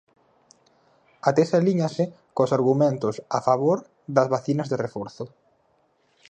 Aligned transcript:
A 1.27 1.29
tese 1.37 1.55
alíñase 1.57 2.03
coas 2.35 2.55
argumentos 2.57 3.15
a 3.37 3.39
favor 3.47 3.77
das 4.15 4.27
vacinas 4.33 4.67
de 4.69 4.77
reforzo. 4.85 5.25